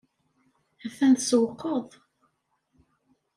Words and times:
A-t-an 0.85 1.13
tsewqeḍ. 1.15 1.89